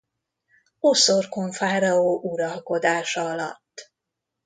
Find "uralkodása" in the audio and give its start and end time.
2.23-3.25